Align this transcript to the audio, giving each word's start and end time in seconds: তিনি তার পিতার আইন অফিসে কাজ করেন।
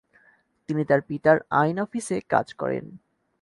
তিনি 0.69 0.83
তার 0.85 1.01
পিতার 1.01 1.37
আইন 1.51 1.77
অফিসে 1.79 2.17
কাজ 2.29 2.47
করেন। 2.53 2.85